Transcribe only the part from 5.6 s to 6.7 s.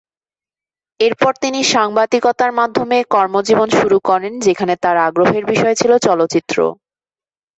ছিল চলচ্চিত্র।